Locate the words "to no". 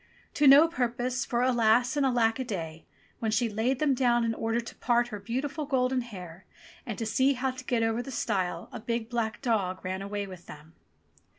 0.33-0.67